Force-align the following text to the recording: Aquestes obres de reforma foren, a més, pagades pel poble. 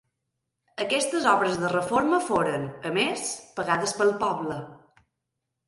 Aquestes 0.85 1.27
obres 1.31 1.59
de 1.65 1.69
reforma 1.73 2.19
foren, 2.31 2.67
a 2.91 2.95
més, 2.97 3.29
pagades 3.61 3.97
pel 4.01 4.13
poble. 4.27 4.59